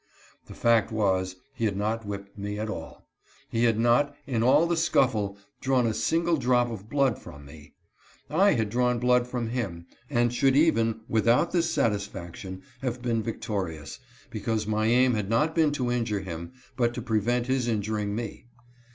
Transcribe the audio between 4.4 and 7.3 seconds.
all the scuffle, drawn a single drop of blood